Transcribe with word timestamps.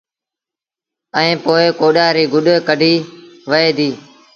ائيٚݩ 1.17 1.39
پو 1.43 1.53
ڪوڏآر 1.79 2.11
ريٚ 2.17 2.31
گُڏ 2.33 2.47
ڪڍيٚ 2.67 3.07
وهي 3.49 3.69
دي 3.77 3.89